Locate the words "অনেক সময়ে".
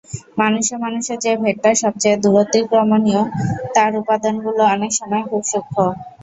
4.73-5.27